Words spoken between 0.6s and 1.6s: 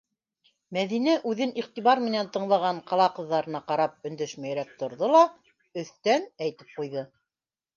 -Мәҙинә, үҙен